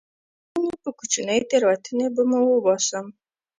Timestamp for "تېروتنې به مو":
1.49-2.39